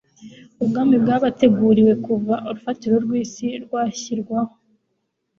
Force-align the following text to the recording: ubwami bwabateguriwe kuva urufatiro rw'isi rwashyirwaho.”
ubwami 0.63 0.95
bwabateguriwe 1.03 1.93
kuva 2.05 2.33
urufatiro 2.47 2.95
rw'isi 3.05 3.47
rwashyirwaho.” 3.63 4.53